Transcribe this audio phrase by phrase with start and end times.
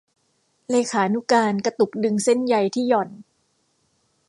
[0.69, 3.09] เลขานุการกระตุกดึงเส้นใยที่หย่อน